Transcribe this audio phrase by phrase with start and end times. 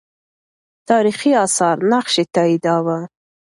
[0.89, 2.99] تاریخي آثار نقش یې تاییداوه.